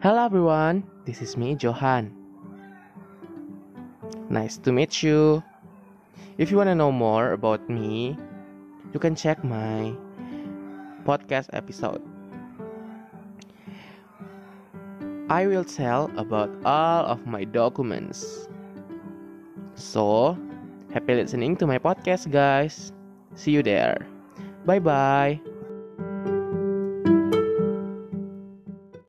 Hello 0.00 0.24
everyone, 0.24 0.82
this 1.04 1.20
is 1.20 1.36
me, 1.36 1.52
Johan. 1.60 2.08
Nice 4.30 4.56
to 4.56 4.72
meet 4.72 5.02
you. 5.02 5.44
If 6.38 6.50
you 6.50 6.56
want 6.56 6.68
to 6.68 6.74
know 6.74 6.90
more 6.90 7.32
about 7.32 7.68
me, 7.68 8.16
you 8.94 8.98
can 8.98 9.14
check 9.14 9.44
my 9.44 9.92
podcast 11.04 11.52
episode. 11.52 12.00
I 15.28 15.46
will 15.46 15.64
tell 15.64 16.10
about 16.16 16.48
all 16.64 17.04
of 17.04 17.26
my 17.26 17.44
documents. 17.44 18.48
So, 19.74 20.32
happy 20.94 21.12
listening 21.14 21.56
to 21.58 21.66
my 21.66 21.76
podcast, 21.76 22.32
guys. 22.32 22.92
See 23.34 23.52
you 23.52 23.62
there. 23.62 24.08
Bye 24.64 24.80
bye. 24.80 25.40